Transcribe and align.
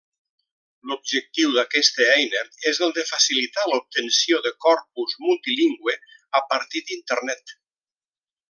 L'objectiu 0.91 1.51
d'aquesta 1.57 2.07
eina 2.13 2.41
és 2.71 2.79
el 2.87 2.95
de 2.97 3.05
facilitar 3.11 3.67
l'obtenció 3.73 4.41
de 4.49 4.55
corpus 4.69 5.15
multilingüe 5.29 5.97
a 6.41 6.45
partir 6.55 6.87
d'Internet. 6.89 7.59